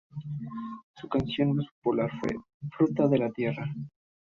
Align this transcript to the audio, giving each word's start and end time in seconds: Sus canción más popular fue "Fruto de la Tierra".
Sus 0.95 1.07
canción 1.11 1.53
más 1.55 1.67
popular 1.75 2.09
fue 2.19 2.35
"Fruto 2.75 3.07
de 3.07 3.19
la 3.19 3.29
Tierra". 3.29 3.71